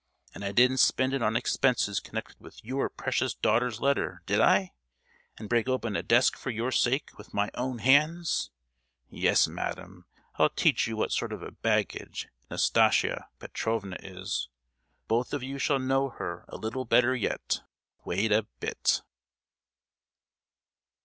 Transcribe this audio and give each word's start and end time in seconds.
And 0.33 0.43
I 0.43 0.51
didn't 0.51 0.77
spend 0.79 1.13
it 1.13 1.21
on 1.21 1.35
expenses 1.35 1.99
connected 1.99 2.39
with 2.39 2.63
your 2.65 2.89
precious 2.89 3.35
daughter's 3.35 3.79
letter, 3.79 4.23
did 4.25 4.39
I? 4.41 4.71
and 5.37 5.47
break 5.47 5.67
open 5.69 5.95
a 5.95 6.01
desk 6.01 6.35
for 6.35 6.49
your 6.49 6.71
sake 6.71 7.11
with 7.19 7.35
my 7.35 7.51
own 7.53 7.77
hands! 7.77 8.49
Yes, 9.11 9.47
madam; 9.47 10.07
I'll 10.37 10.49
teach 10.49 10.87
you 10.87 10.97
what 10.97 11.11
sort 11.11 11.31
of 11.31 11.43
a 11.43 11.51
baggage 11.51 12.27
Nastasia 12.49 13.27
Petrovna 13.37 13.97
is; 14.01 14.49
both 15.07 15.35
of 15.35 15.43
you 15.43 15.59
shall 15.59 15.77
know 15.77 16.09
her 16.09 16.45
a 16.47 16.57
little 16.57 16.85
better 16.85 17.15
yet! 17.15 17.61
Wait 18.03 18.31
a 18.31 18.47
bit!" 18.59 19.03